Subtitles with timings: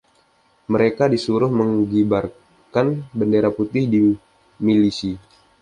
[0.73, 4.01] Mereka disuruh mengibarkan bendera putih di
[4.65, 5.11] milisi.